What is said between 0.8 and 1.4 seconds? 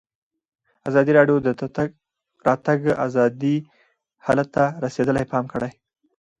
ازادي راډیو